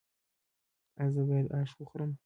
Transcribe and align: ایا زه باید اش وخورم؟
ایا 0.99 1.11
زه 1.15 1.21
باید 1.27 1.47
اش 1.59 1.69
وخورم؟ 1.79 2.11